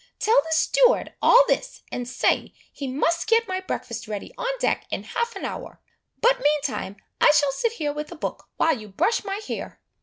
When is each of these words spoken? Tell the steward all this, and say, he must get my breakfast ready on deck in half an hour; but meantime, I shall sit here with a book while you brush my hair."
Tell 0.17 0.41
the 0.41 0.51
steward 0.51 1.13
all 1.21 1.43
this, 1.47 1.83
and 1.91 2.07
say, 2.09 2.55
he 2.73 2.87
must 2.87 3.27
get 3.27 3.47
my 3.47 3.59
breakfast 3.59 4.07
ready 4.07 4.33
on 4.35 4.47
deck 4.59 4.87
in 4.89 5.03
half 5.03 5.35
an 5.35 5.45
hour; 5.45 5.79
but 6.21 6.41
meantime, 6.41 6.95
I 7.21 7.29
shall 7.29 7.51
sit 7.51 7.73
here 7.73 7.93
with 7.93 8.11
a 8.11 8.15
book 8.15 8.47
while 8.57 8.75
you 8.75 8.87
brush 8.87 9.23
my 9.23 9.39
hair." 9.47 9.79